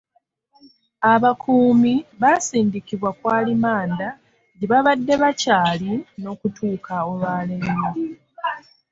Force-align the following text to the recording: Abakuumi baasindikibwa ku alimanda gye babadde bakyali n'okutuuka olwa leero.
Abakuumi 1.13 1.93
baasindikibwa 2.21 3.09
ku 3.19 3.25
alimanda 3.37 4.07
gye 4.57 4.67
babadde 4.71 5.13
bakyali 5.23 5.91
n'okutuuka 6.21 6.93
olwa 7.09 7.35
leero. 7.47 7.89